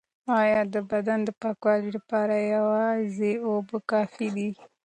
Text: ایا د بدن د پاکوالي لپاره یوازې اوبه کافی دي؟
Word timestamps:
ایا 0.39 0.61
د 0.73 0.75
بدن 0.91 1.19
د 1.25 1.29
پاکوالي 1.41 1.89
لپاره 1.97 2.35
یوازې 2.53 3.31
اوبه 3.47 3.77
کافی 3.91 4.27
دي؟ 4.35 4.49